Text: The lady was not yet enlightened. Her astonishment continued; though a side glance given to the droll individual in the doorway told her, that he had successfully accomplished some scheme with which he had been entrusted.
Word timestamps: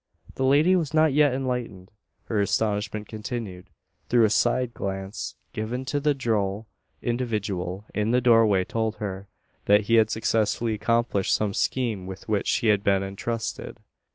The 0.33 0.43
lady 0.45 0.75
was 0.75 0.95
not 0.95 1.13
yet 1.13 1.31
enlightened. 1.31 1.91
Her 2.23 2.41
astonishment 2.41 3.07
continued; 3.07 3.69
though 4.09 4.23
a 4.23 4.31
side 4.31 4.73
glance 4.73 5.35
given 5.53 5.85
to 5.85 5.99
the 5.99 6.15
droll 6.15 6.65
individual 7.03 7.85
in 7.93 8.09
the 8.09 8.19
doorway 8.19 8.63
told 8.63 8.95
her, 8.95 9.27
that 9.65 9.81
he 9.81 9.97
had 9.97 10.09
successfully 10.09 10.73
accomplished 10.73 11.35
some 11.35 11.53
scheme 11.53 12.07
with 12.07 12.27
which 12.27 12.49
he 12.51 12.69
had 12.69 12.83
been 12.83 13.03
entrusted. 13.03 13.77